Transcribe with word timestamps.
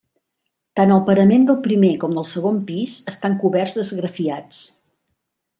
Tant 0.79 0.93
el 0.95 1.01
parament 1.09 1.45
del 1.49 1.59
primer 1.67 1.91
com 2.05 2.17
del 2.19 2.27
segon 2.31 2.59
pis 2.71 2.97
estan 3.15 3.39
coberts 3.47 3.79
d'esgrafiats. 3.81 4.65